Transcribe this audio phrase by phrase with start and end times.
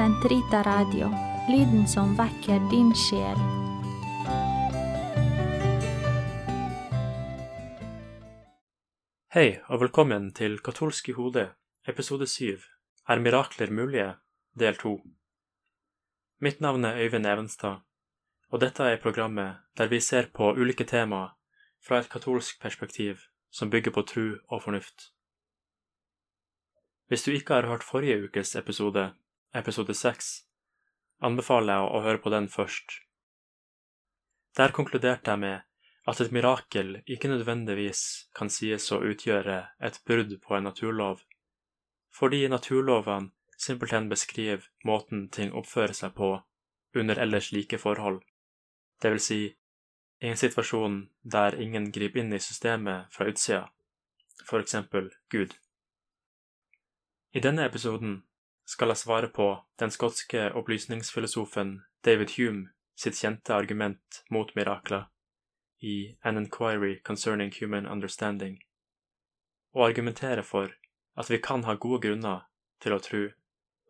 [0.00, 1.10] Sentrita Radio,
[1.48, 3.36] lyden som vekker din sjel.
[9.34, 11.50] Hei, og velkommen til Katolsk i hodet,
[11.84, 12.56] episode 7,
[13.12, 14.14] Er mirakler mulige,
[14.56, 14.94] del 2.
[16.40, 17.84] Mitt navn er Øyvind Evenstad,
[18.48, 21.36] og dette er programmet der vi ser på ulike temaer
[21.84, 23.20] fra et katolsk perspektiv
[23.52, 25.10] som bygger på tru og fornuft.
[27.08, 29.10] Hvis du ikke har hørt forrige ukes episode,
[29.54, 30.26] episode 6,
[31.26, 33.00] anbefaler jeg å høre på den først.
[34.56, 35.66] Der konkluderte jeg med
[36.10, 38.02] at et mirakel ikke nødvendigvis
[38.34, 41.24] kan sies å utgjøre et brudd på en naturlov,
[42.14, 46.30] fordi naturlovene simpelthen beskriver måten ting oppfører seg på
[46.94, 48.22] under ellers like forhold,
[49.02, 49.40] det vil si
[50.20, 53.66] i en situasjon der ingen griper inn i systemet fra utsida,
[54.44, 55.54] for eksempel Gud.
[57.32, 58.22] I denne episoden
[58.70, 59.48] skal jeg svare på
[59.82, 62.68] den skotske opplysningsfilosofen David Hume
[63.00, 65.08] sitt kjente argument mot mirakler
[65.82, 68.60] i An Inquiry Concerning Human Understanding,
[69.74, 70.70] og argumentere for
[71.18, 72.44] at vi kan ha gode grunner
[72.84, 73.24] til å tro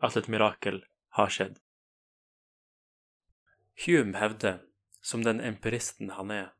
[0.00, 0.80] at et mirakel
[1.18, 1.58] har skjedd.
[3.84, 4.60] Hume hevder,
[5.02, 6.52] som den empiristen han er,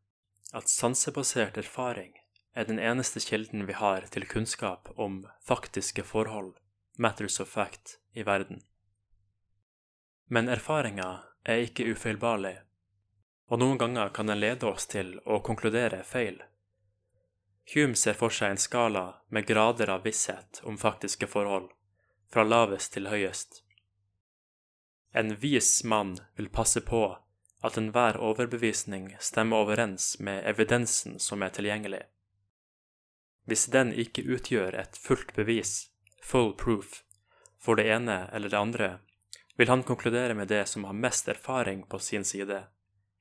[0.53, 2.17] at sansebasert erfaring
[2.53, 6.57] er den eneste kilden vi har til kunnskap om faktiske forhold,
[6.97, 8.63] matters of fact, i verden.
[10.27, 12.57] Men erfaringa er ikke ufeilbarlig,
[13.51, 16.39] og noen ganger kan den lede oss til å konkludere feil.
[17.75, 21.71] Hume ser for seg en skala med grader av visshet om faktiske forhold,
[22.31, 23.63] fra lavest til høyest.
[25.13, 27.03] En vis mann vil passe på
[27.63, 32.05] at enhver overbevisning stemmer overens med evidensen som er tilgjengelig.
[33.51, 35.90] Hvis den ikke utgjør et fullt bevis,
[36.23, 37.03] full proof,
[37.61, 38.91] for det ene eller det andre,
[39.57, 42.63] vil han konkludere med det som har mest erfaring på sin side,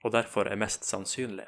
[0.03, 1.47] og derfor er mest sannsynlig.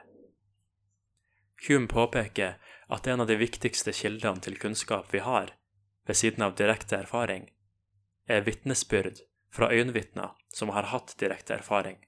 [1.68, 2.58] Hume påpeker
[2.90, 5.53] at en av de viktigste kildene til kunnskap vi har,
[6.08, 7.50] ved siden av direkte erfaring,
[8.28, 9.22] er vitnesbyrd
[9.53, 12.00] fra øyenvitner som har hatt direkte erfaring.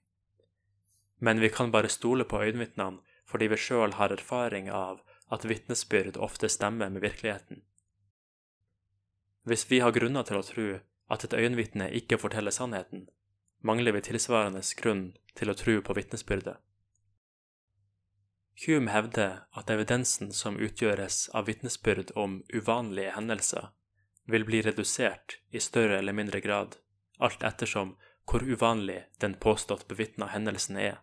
[1.19, 5.00] Men vi kan bare stole på øyenvitnene fordi vi sjøl har erfaring av
[5.31, 7.63] at vitnesbyrd ofte stemmer med virkeligheten.
[9.44, 10.68] Hvis vi har grunner til å tro
[11.12, 13.09] at et øyenvitne ikke forteller sannheten,
[13.59, 15.04] mangler vi tilsvarende grunn
[15.36, 16.56] til å tro på vitnesbyrdet.
[18.66, 23.72] Hume hevder at evidensen som utgjøres av vitnesbyrd om uvanlige hendelser,
[24.30, 26.78] vil bli redusert i større eller mindre grad,
[27.20, 27.96] alt ettersom
[28.30, 31.02] hvor uvanlig den påstått bevitna hendelsen er.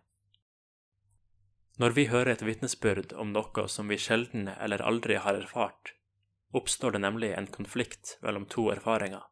[1.77, 5.93] Når vi hører et vitnesbyrd om noe som vi sjelden eller aldri har erfart,
[6.51, 9.23] oppstår det nemlig en konflikt mellom to erfaringer.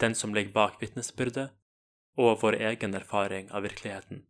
[0.00, 1.50] Den som ligger bak vitnesbyrdet,
[2.16, 4.24] og vår egen erfaring av virkeligheten.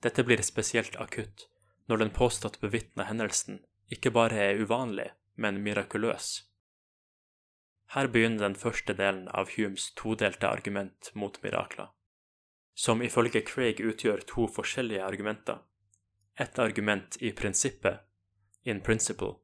[0.00, 1.48] Dette blir spesielt akutt
[1.90, 3.60] når den påstått bevitna hendelsen
[3.92, 6.28] ikke bare er uvanlig, men mirakuløs.
[7.90, 11.90] Her begynner den første delen av Humes todelte argument mot mirakler,
[12.74, 15.58] som ifølge Craig utgjør to forskjellige argumenter.
[16.38, 17.98] Et argument i prinsippet,
[18.62, 19.34] in principle,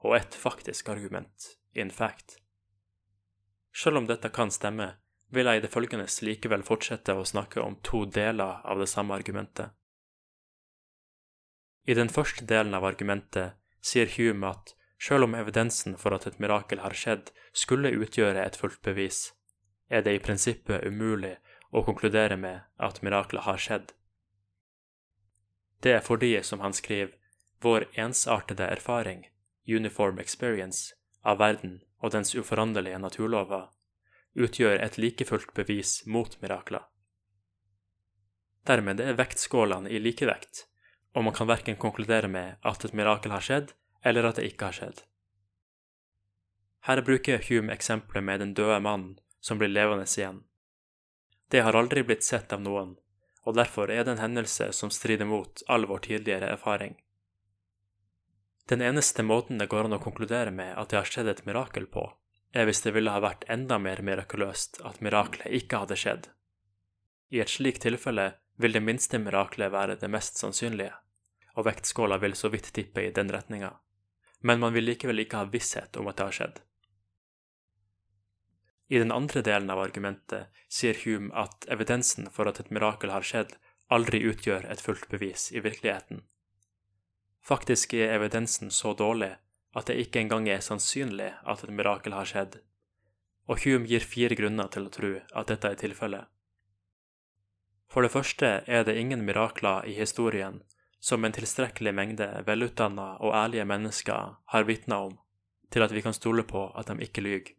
[0.00, 2.38] og et faktisk argument, in fact.
[3.72, 4.94] Selv om dette kan stemme,
[5.30, 9.14] vil jeg i det følgende likevel fortsette å snakke om to deler av det samme
[9.14, 9.70] argumentet.
[11.86, 16.40] I den første delen av argumentet sier Hume at selv om evidensen for at et
[16.42, 19.30] mirakel har skjedd, skulle utgjøre et fullt bevis,
[19.88, 21.38] er det i prinsippet umulig
[21.72, 23.94] å konkludere med at miraklet har skjedd.
[25.80, 27.16] Det er fordi, som han skriver,
[27.64, 29.24] vår ensartede erfaring,
[29.76, 33.68] uniform experience, av verden og dens uforanderlige naturlover
[34.34, 36.84] utgjør et like fullt bevis mot mirakler.
[38.66, 40.66] Dermed er vektskålene i likevekt,
[41.16, 43.72] og man kan verken konkludere med at et mirakel har skjedd,
[44.04, 45.02] eller at det ikke har skjedd.
[46.86, 50.44] Her bruker Hume eksempelet med den døde mannen som blir levende igjen.
[51.50, 52.94] Det har aldri blitt sett av noen,
[53.44, 56.94] og derfor er det en hendelse som strider mot all vår tidligere erfaring.
[58.70, 61.88] Den eneste måten det går an å konkludere med at det har skjedd et mirakel
[61.90, 62.04] på,
[62.54, 66.28] er hvis det ville ha vært enda mer mirakuløst at miraklet ikke hadde skjedd.
[67.34, 68.28] I et slikt tilfelle
[68.62, 70.94] vil det minste miraklet være det mest sannsynlige,
[71.58, 73.72] og vektskåla vil så vidt tippe i den retninga,
[74.46, 76.60] men man vil likevel ikke ha visshet om at det har skjedd.
[78.90, 83.26] I den andre delen av argumentet sier Hume at evidensen for at et mirakel har
[83.26, 83.54] skjedd,
[83.90, 86.22] aldri utgjør et fullt bevis i virkeligheten.
[87.40, 89.32] Faktisk er evidensen så dårlig
[89.76, 92.58] at det ikke engang er sannsynlig at et mirakel har skjedd,
[93.48, 96.26] og Hume gir fire grunner til å tro at dette er tilfellet.
[97.90, 100.60] For det første er det ingen mirakler i historien
[101.00, 105.16] som en tilstrekkelig mengde velutdanna og ærlige mennesker har vitna om,
[105.72, 107.54] til at vi kan stole på at de ikke lyver.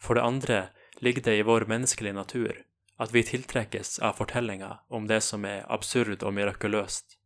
[0.00, 0.60] For det andre
[1.02, 2.62] ligger det i vår menneskelige natur
[3.02, 7.18] at vi tiltrekkes av fortellinger om det som er absurd og mirakuløst,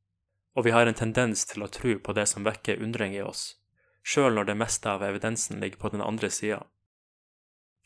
[0.58, 3.60] og vi har en tendens til å tro på det som vekker undring i oss,
[4.02, 6.64] sjøl når det meste av evidensen ligger på den andre sida.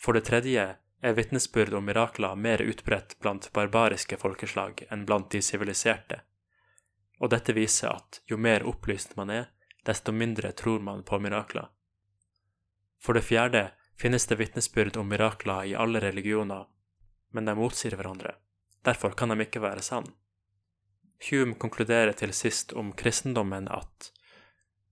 [0.01, 0.65] For det tredje
[1.05, 6.23] er vitnesbyrd om mirakler mer utbredt blant barbariske folkeslag enn blant de siviliserte,
[7.21, 9.53] og dette viser at jo mer opplyst man er,
[9.85, 11.69] desto mindre tror man på mirakler.
[13.05, 13.67] For det fjerde
[14.01, 16.65] finnes det vitnesbyrd om mirakler i alle religioner,
[17.37, 18.39] men de motsier hverandre.
[18.81, 20.09] Derfor kan de ikke være sann.
[21.31, 24.11] Hume konkluderer til sist om kristendommen at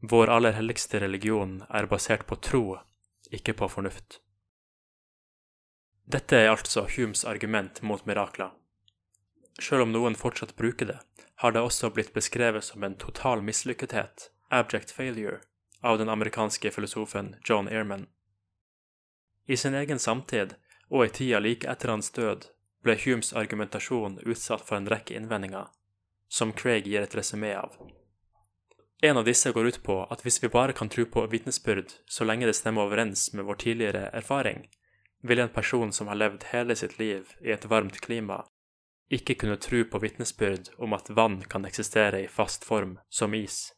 [0.00, 2.78] vår aller helligste religion er basert på tro,
[3.30, 4.20] ikke på fornuft.
[6.10, 8.54] Dette er altså Humes argument mot mirakler.
[9.60, 10.98] Selv om noen fortsatt bruker det,
[11.42, 15.40] har det også blitt beskrevet som en total mislykkethet, abject failure,
[15.80, 18.06] av den amerikanske filosofen John Ehrman.
[19.46, 20.54] I sin egen samtid,
[20.88, 22.48] og i tida like etter hans død,
[22.82, 25.68] ble Humes argumentasjon utsatt for en rekke innvendinger,
[26.30, 27.74] som Craig gir et resymé av.
[29.02, 32.26] En av disse går ut på at hvis vi bare kan tro på vitnesbyrd så
[32.28, 34.68] lenge det stemmer overens med vår tidligere erfaring,
[35.22, 38.44] vil en person som har levd hele sitt liv i et varmt klima,
[39.10, 43.72] ikke kunne tro på vitnesbyrd om at vann kan eksistere i fast form som is.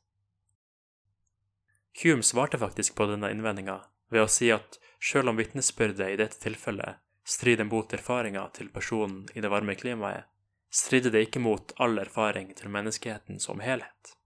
[2.03, 3.79] Hume svarte faktisk på denne innvendinga
[4.13, 9.25] ved å si at selv om vitnesbyrdet i dette tilfellet strider mot erfaringa til personen
[9.35, 10.27] i det varme klimaet,
[10.73, 14.17] strider det ikke mot all erfaring til menneskeheten som helhet.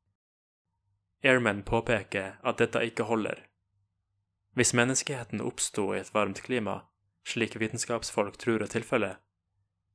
[1.25, 3.41] Airman påpeker at dette ikke holder.
[4.55, 6.85] Hvis menneskeheten oppsto i et varmt klima,
[7.27, 9.19] slik vitenskapsfolk tror er tilfellet,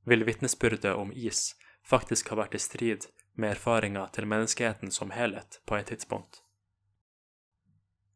[0.06, 1.53] vil vitnesbyrdet om is
[1.88, 3.07] faktisk ha vært i strid
[3.39, 6.42] med erfaringa til menneskeheten som helhet på et tidspunkt.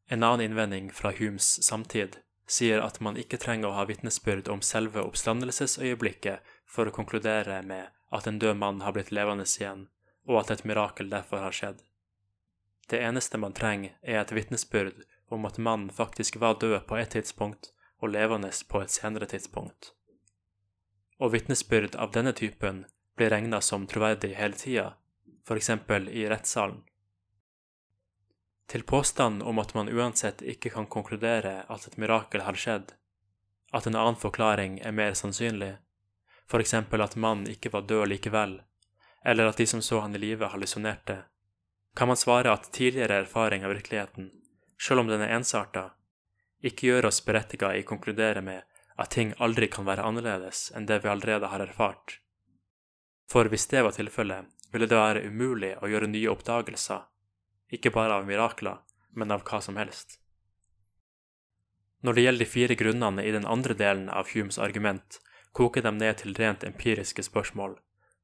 [0.10, 4.62] En annen innvending fra Humes samtid sier at man ikke trenger å ha vitnesbyrd om
[4.62, 9.88] selve oppstandelsesøyeblikket for å konkludere med at en død mann har blitt levende igjen,
[10.28, 11.84] og at et mirakel derfor har skjedd.
[12.88, 15.04] Det eneste man trenger, er et vitnesbyrd
[15.34, 17.72] om at mannen faktisk var død på et tidspunkt
[18.02, 19.94] og levende på et senere tidspunkt.
[21.20, 22.84] Og vitnesbyrd av denne typen
[23.16, 24.94] blir regna som troverdig hele tida,
[25.48, 25.70] f.eks.
[26.12, 26.84] i rettssalen.
[28.68, 32.94] Til påstanden om at man uansett ikke kan konkludere at et mirakel har skjedd,
[33.72, 35.76] at en annen forklaring er mer sannsynlig,
[36.48, 38.60] for eksempel at mannen ikke var død likevel,
[39.26, 41.24] eller at de som så han i live, hallusinerte,
[41.96, 44.32] kan man svare at tidligere erfaring av virkeligheten,
[44.78, 45.90] selv om den er ensarta,
[46.66, 48.64] ikke gjør oss berettiga i å konkludere med
[49.02, 52.20] at ting aldri kan være annerledes enn det vi allerede har erfart.
[53.32, 57.06] For hvis det var tilfellet, ville det være umulig å gjøre nye oppdagelser,
[57.74, 58.82] ikke bare av mirakler,
[59.16, 60.20] men av hva som helst.
[62.06, 65.20] Når det gjelder de fire grunnene i den andre delen av Humes argument,
[65.56, 67.78] koker dem ned til rent empiriske spørsmål,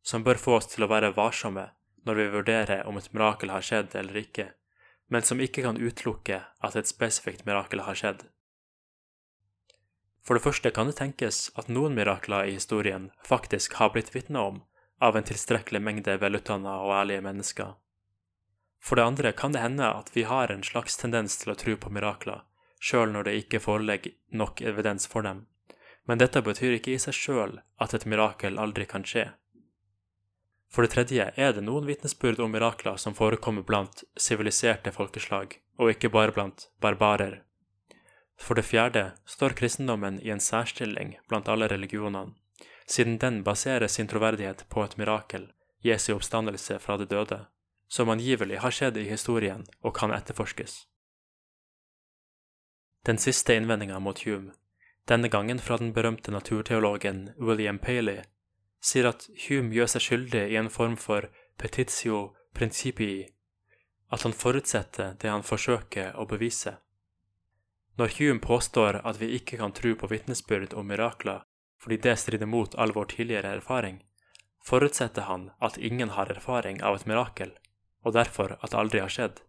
[0.03, 1.69] som bør få oss til å være varsomme
[2.07, 4.49] når vi vurderer om et mirakel har skjedd eller ikke,
[5.07, 8.25] men som ikke kan utelukke at et spesifikt mirakel har skjedd.
[10.25, 14.43] For det første kan det tenkes at noen mirakler i historien faktisk har blitt vitna
[14.49, 14.59] om
[15.01, 17.71] av en tilstrekkelig mengde velutdanna og ærlige mennesker.
[18.81, 21.77] For det andre kan det hende at vi har en slags tendens til å tro
[21.77, 22.43] på mirakler,
[22.81, 25.45] sjøl når det ikke foreligger nok evidens for dem
[26.11, 29.29] men dette betyr ikke i seg sjøl at et mirakel aldri kan skje.
[30.67, 35.93] For det tredje er det noen vitnesbyrd om mirakler som forekommer blant siviliserte folkeslag, og
[35.93, 37.37] ikke bare blant barbarer.
[38.35, 42.35] For det fjerde står kristendommen i en særstilling blant alle religionene,
[42.83, 45.47] siden den baserer sin troverdighet på et mirakel,
[45.79, 47.45] Jesu oppstandelse fra de døde,
[47.87, 50.81] som angivelig har skjedd i historien og kan etterforskes.
[53.07, 54.59] Den siste innvendinga mot Hume
[55.11, 58.21] denne gangen fra den berømte naturteologen William Paley,
[58.79, 61.27] sier at Hume gjør seg skyldig i en form for
[61.59, 62.21] petitio
[62.55, 63.25] principii,
[64.15, 66.77] at han forutsetter det han forsøker å bevise.
[67.99, 71.43] Når Hume påstår at vi ikke kan tro på vitnesbyrd om mirakler
[71.81, 74.03] fordi det strider mot all vår tidligere erfaring,
[74.63, 77.55] forutsetter han at ingen har erfaring av et mirakel,
[78.05, 79.41] og derfor at det aldri har skjedd.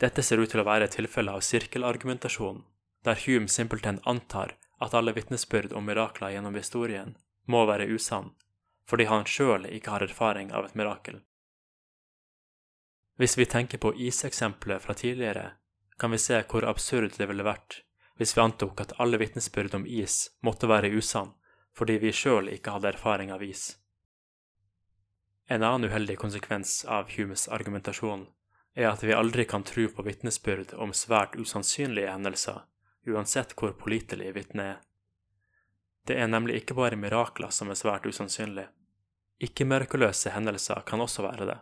[0.00, 2.64] Dette ser ut til å være et tilfelle av sirkelargumentasjon
[3.06, 7.14] der Hume simpelthen antar at alle vitnesbyrd om mirakler gjennom historien
[7.46, 8.32] må være usann,
[8.90, 11.22] fordi han sjøl ikke har erfaring av et mirakel.
[13.16, 15.52] Hvis vi tenker på iseksempelet fra tidligere,
[15.96, 17.80] kan vi se hvor absurd det ville vært
[18.16, 21.34] hvis vi antok at alle vitnesbyrd om is måtte være usann
[21.76, 23.74] fordi vi sjøl ikke hadde erfaring av is.
[25.46, 28.24] En annen uheldig konsekvens av Humes argumentasjon
[28.76, 32.64] er at vi aldri kan tro på vitnesbyrd om svært usannsynlige hendelser,
[33.06, 34.76] uansett hvor pålitelig vitnet er.
[36.06, 38.68] Det er nemlig ikke bare mirakler som er svært usannsynlige.
[39.42, 41.56] Ikke-mirakuløse hendelser kan også være det.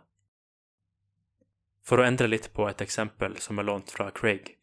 [1.85, 4.55] For å endre litt på et eksempel som er lånt fra Craig.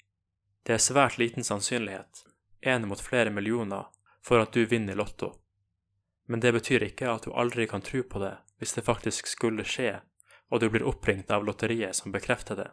[0.62, 2.24] Det er svært liten sannsynlighet,
[2.62, 3.90] én mot flere millioner,
[4.22, 5.32] for at du vinner Lotto.
[6.26, 9.66] Men det betyr ikke at du aldri kan tro på det hvis det faktisk skulle
[9.66, 9.98] skje
[10.52, 12.70] og du blir oppringt av lotteriet som bekrefter det.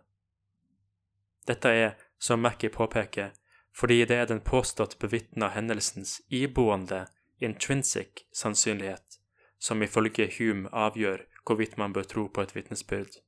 [1.48, 3.32] Dette er, som Mackie påpeker,
[3.80, 7.06] fordi det er den påstått bevitna hendelsens iboende
[7.40, 9.20] intrinsic sannsynlighet
[9.60, 13.20] som ifølge Hume avgjør hvorvidt man bør tro på et vitnesbyrd.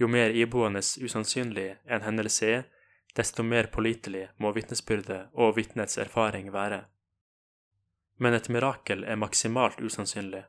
[0.00, 2.62] Jo mer iboende usannsynlig en hendelse er,
[3.18, 6.84] desto mer pålitelig må vitnesbyrdet og vitnets erfaring være.
[8.18, 10.44] Men et mirakel er maksimalt usannsynlig,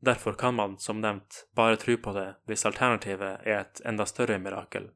[0.00, 4.38] Derfor kan man, som nevnt, bare tro på det hvis alternativet er et enda større
[4.40, 4.88] mirakel.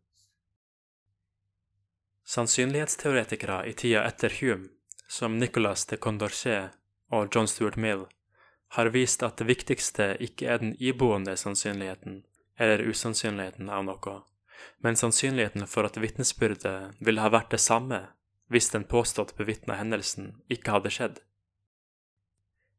[2.24, 4.68] Sannsynlighetsteoretikere i tida etter Hume,
[5.08, 6.70] som Nicolas de Condorcet
[7.12, 8.06] og John Stuart Mill,
[8.74, 12.22] har vist at det viktigste ikke er den iboende sannsynligheten,
[12.56, 14.14] eller usannsynligheten av noe,
[14.80, 18.00] men sannsynligheten for at vitnesbyrdet ville ha vært det samme
[18.52, 21.20] hvis den påstått bevitna hendelsen ikke hadde skjedd.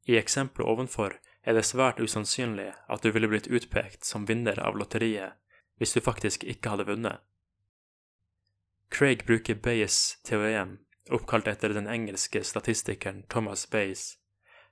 [0.05, 4.77] I eksempelet ovenfor er det svært usannsynlig at du ville blitt utpekt som vinner av
[4.77, 5.37] lotteriet
[5.77, 7.21] hvis du faktisk ikke hadde vunnet.
[8.89, 10.77] Craig bruker Bayes teorem,
[11.09, 14.17] oppkalt etter den engelske statistikeren Thomas Bayes,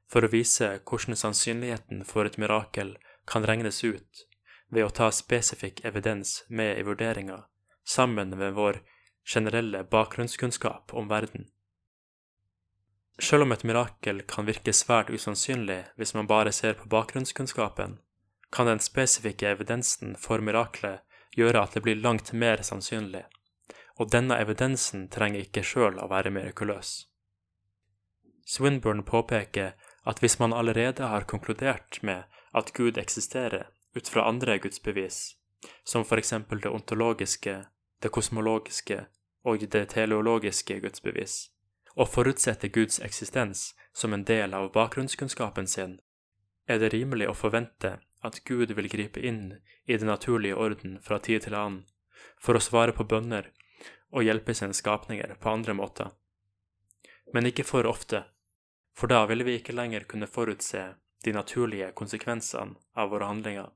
[0.10, 2.96] for å vise hvordan sannsynligheten for et mirakel
[3.30, 4.28] kan regnes ut
[4.74, 7.44] ved å ta spesifikk evidens med i vurderinga,
[7.86, 8.82] sammen med vår
[9.26, 11.50] generelle bakgrunnskunnskap om verden.
[13.22, 18.00] Selv om et mirakel kan virke svært usannsynlig hvis man bare ser på bakgrunnskunnskapen,
[18.54, 21.02] kan den spesifikke evidensen for miraklet
[21.38, 23.24] gjøre at det blir langt mer sannsynlig,
[24.00, 26.94] og denne evidensen trenger ikke sjøl å være mirakuløs.
[28.46, 29.74] Swinburne påpeker
[30.04, 32.24] at hvis man allerede har konkludert med
[32.54, 35.36] at Gud eksisterer ut fra andre gudsbevis,
[35.84, 37.66] som for eksempel det ontologiske,
[38.04, 39.06] det kosmologiske
[39.44, 41.50] og det teleologiske gudsbevis,
[41.96, 46.00] og forutsetter Guds eksistens som en del av bakgrunnskunnskapen sin,
[46.68, 51.20] er det rimelig å forvente at Gud vil gripe inn i den naturlige orden fra
[51.20, 51.84] tid til annen
[52.40, 53.52] for å svare på bønner
[54.14, 56.12] og hjelpe sine skapninger på andre måter.
[57.34, 58.24] Men ikke for ofte,
[58.94, 60.84] for da ville vi ikke lenger kunne forutse
[61.26, 63.72] de naturlige konsekvensene av våre handlinger.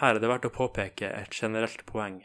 [0.00, 2.22] Her er det verdt å påpeke et generelt poeng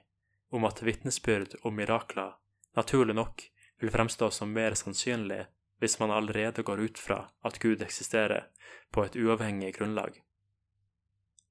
[0.50, 2.34] om at vitnesbyrd om mirakler
[2.78, 3.44] naturlig nok
[3.82, 5.44] vil fremstå som mer sannsynlig
[5.82, 8.48] hvis man allerede går ut fra at Gud eksisterer
[8.92, 10.22] på et uavhengig grunnlag.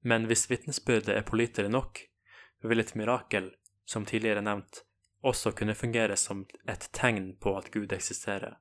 [0.01, 2.01] Men hvis vitnesbyrdet er pålitelig nok,
[2.63, 3.51] vil et mirakel,
[3.87, 4.83] som tidligere nevnt,
[5.23, 8.59] også kunne fungere som et tegn på at Gud eksisterer.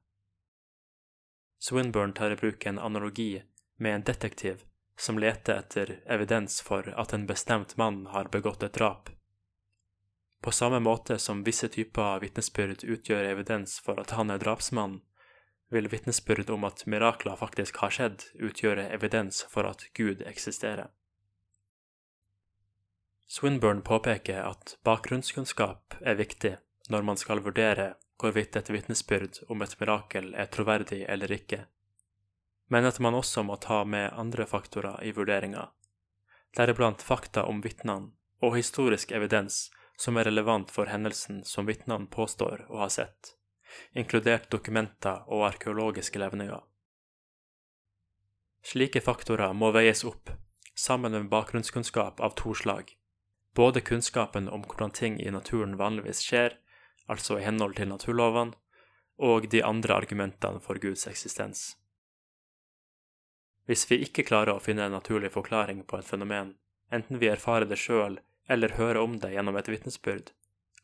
[1.58, 3.42] Swinburne tar i bruk en analogi
[3.76, 4.62] med en detektiv
[4.98, 9.10] som leter etter evidens for at en bestemt mann har begått et drap.
[10.42, 15.00] På samme måte som visse typer av vitnesbyrd utgjør evidens for at han er drapsmann,
[15.70, 20.92] vil vitnesbyrd om at mirakler faktisk har skjedd, utgjøre evidens for at Gud eksisterer.
[23.28, 26.56] Swinburne påpeker at bakgrunnskunnskap er viktig
[26.88, 31.64] når man skal vurdere hvorvidt et vitnesbyrd om et mirakel er troverdig eller ikke,
[32.70, 35.66] men at man også må ta med andre faktorer i vurderinga,
[36.56, 38.12] deriblant fakta om vitnene
[38.46, 39.66] og historisk evidens
[39.98, 43.34] som er relevant for hendelsen som vitnene påstår å ha sett,
[43.92, 46.62] inkludert dokumenter og arkeologiske levninger.
[48.66, 50.30] Slike faktorer må veies opp,
[50.74, 52.90] sammen med bakgrunnskunnskap av to slag,
[53.56, 56.58] både kunnskapen om hvordan ting i naturen vanligvis skjer,
[57.08, 58.54] altså i henhold til naturlovene,
[59.16, 61.76] og de andre argumentene for Guds eksistens.
[63.66, 66.54] Hvis vi ikke klarer å finne en naturlig forklaring på et fenomen,
[66.92, 70.30] enten vi erfarer det sjøl eller hører om det gjennom et vitnesbyrd,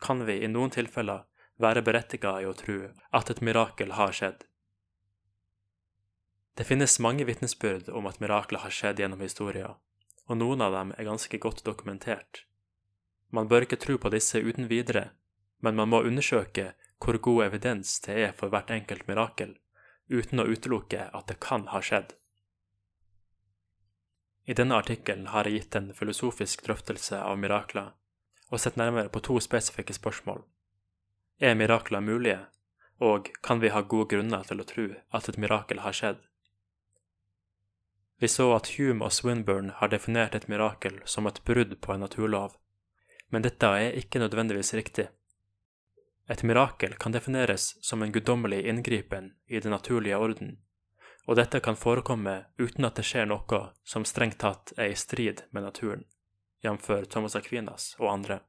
[0.02, 1.28] kan vi i noen tilfeller
[1.62, 2.78] være berettiget i å tro
[3.14, 4.40] at et mirakel har skjedd.
[6.58, 9.76] Det finnes mange vitnesbyrd om at mirakler har skjedd gjennom historien,
[10.26, 12.42] og noen av dem er ganske godt dokumentert.
[13.32, 15.10] Man bør ikke tro på disse uten videre,
[15.64, 16.72] men man må undersøke
[17.02, 19.56] hvor god evidens det er for hvert enkelt mirakel,
[20.12, 22.12] uten å utelukke at det kan ha skjedd.
[24.44, 27.92] I denne artikkelen har jeg gitt en filosofisk drøftelse av mirakler,
[28.50, 30.42] og sett nærmere på to spesifikke spørsmål.
[31.40, 32.40] Er mirakler mulige,
[33.00, 36.20] og kan vi ha gode grunner til å tro at et mirakel har skjedd?
[38.22, 42.04] Vi så at Hume og Swinburne har definert et mirakel som et brudd på en
[42.04, 42.52] naturlov,
[43.32, 45.08] men dette er ikke nødvendigvis riktig.
[46.30, 50.58] Et mirakel kan defineres som en guddommelig inngripen i den naturlige orden,
[51.26, 55.44] og dette kan forekomme uten at det skjer noe som strengt tatt er i strid
[55.50, 56.04] med naturen,
[56.62, 56.88] jf.
[57.10, 58.40] Thomas Aquinas og andre.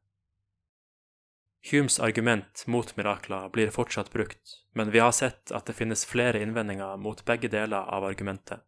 [1.72, 6.42] Humes argument mot mirakler blir fortsatt brukt, men vi har sett at det finnes flere
[6.44, 8.60] innvendinger mot begge deler av argumentet.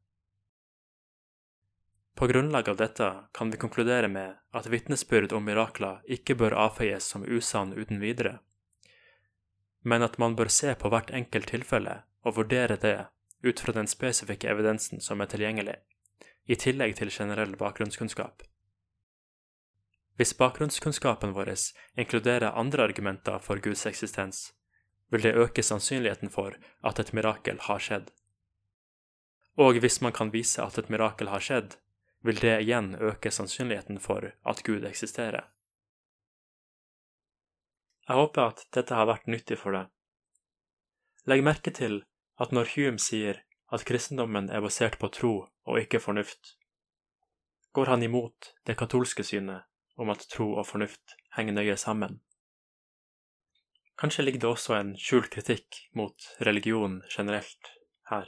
[2.15, 7.10] På grunnlag av dette kan vi konkludere med at vitnesbyrd om mirakler ikke bør avfeies
[7.12, 8.38] som usann uten videre,
[9.84, 12.95] men at man bør se på hvert enkelt tilfelle og vurdere det
[13.43, 15.75] ut fra den spesifikke evidensen som er tilgjengelig,
[16.48, 18.41] i tillegg til generell bakgrunnskunnskap.
[20.15, 21.51] Hvis bakgrunnskunnskapen vår
[22.00, 24.53] inkluderer andre argumenter for Guds eksistens,
[25.12, 28.13] vil det øke sannsynligheten for at et mirakel har skjedd.
[29.60, 31.75] Og hvis man kan vise at et mirakel har skjedd,
[32.25, 35.46] vil det igjen øke sannsynligheten for at Gud eksisterer.
[38.08, 39.89] Jeg håper at dette har vært nyttig for deg.
[41.29, 42.03] Legg merke til
[42.41, 43.41] at når Hume sier
[43.74, 45.34] at kristendommen er basert på tro
[45.65, 46.55] og ikke fornuft,
[47.74, 49.65] går han imot det katolske synet
[49.98, 52.20] om at tro og fornuft henger nøye sammen.
[53.98, 57.72] Kanskje ligger det også en skjult kritikk mot religion generelt
[58.12, 58.27] her.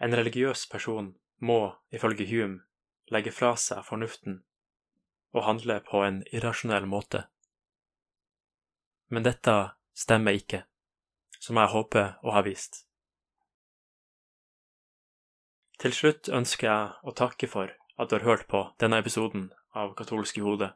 [0.00, 2.62] En religiøs person må, ifølge Hume,
[3.10, 4.42] legge fra seg fornuften
[5.34, 7.24] og handle på en irrasjonell måte.
[9.10, 9.54] Men dette
[9.94, 10.64] stemmer ikke
[11.40, 12.84] som jeg håper å ha vist.
[15.80, 19.94] Til slutt ønsker jeg å takke for at du har hørt på denne episoden av
[19.96, 20.74] Katolske Hode.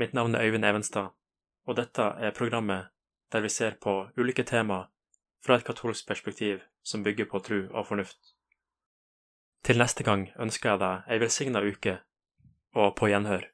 [0.00, 1.12] Mitt navn er Øyvind Evenstad,
[1.68, 2.88] og dette er programmet
[3.32, 4.88] der vi ser på ulike temaer
[5.44, 8.37] fra et katolsk perspektiv som bygger på tro og fornuft.
[9.64, 11.98] Til neste gang ønsker jeg deg ei velsigna uke,
[12.78, 13.46] og på gjenhør.